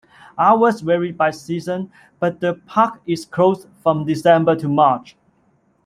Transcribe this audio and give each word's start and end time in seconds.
Hours 0.35 0.81
vary 0.81 1.11
by 1.11 1.29
season, 1.29 1.91
but 2.19 2.39
the 2.39 2.55
park 2.65 2.99
is 3.05 3.23
closed 3.23 3.67
from 3.83 4.03
December 4.03 4.55
to 4.55 4.67
March. 4.67 5.15